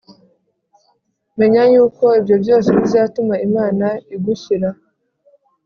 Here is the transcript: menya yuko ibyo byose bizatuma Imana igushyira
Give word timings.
menya 1.37 1.61
yuko 1.73 2.05
ibyo 2.19 2.35
byose 2.43 2.69
bizatuma 2.79 3.35
Imana 3.47 3.85
igushyira 4.15 4.69